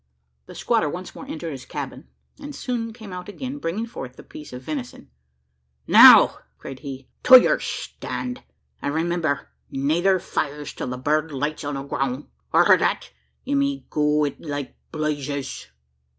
The 0.47 0.55
squatter 0.55 0.89
once 0.89 1.13
more 1.13 1.27
entered 1.27 1.51
his 1.51 1.63
cabin, 1.63 2.07
and 2.39 2.55
soon 2.55 2.91
came 2.91 3.13
out 3.13 3.29
again, 3.29 3.59
bringing 3.59 3.85
forth 3.85 4.15
the 4.15 4.23
piece 4.23 4.51
of 4.51 4.63
venison. 4.63 5.11
"Now!" 5.85 6.39
cried 6.57 6.79
he, 6.79 7.07
"to 7.21 7.39
yur 7.39 7.59
stand! 7.59 8.41
an' 8.81 8.93
remember! 8.93 9.49
neyther 9.69 10.17
fires 10.17 10.73
till 10.73 10.91
a 10.91 10.97
bird 10.97 11.31
lights 11.31 11.63
on 11.63 11.75
the 11.75 11.83
grown! 11.83 12.29
Arter 12.51 12.77
that, 12.77 13.11
ye 13.43 13.53
may 13.53 13.85
go 13.91 14.23
it 14.25 14.41
like 14.41 14.75
blazes!" 14.91 15.67